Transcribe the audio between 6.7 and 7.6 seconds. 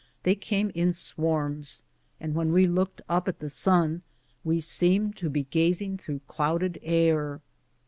air.